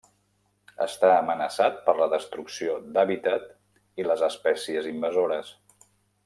Està 0.85 1.11
amenaçat 1.17 1.77
per 1.89 1.95
la 1.99 2.07
destrucció 2.13 2.79
d'hàbitat 2.97 3.45
i 4.03 4.07
les 4.09 4.25
espècies 4.33 4.89
invasores. 4.95 5.55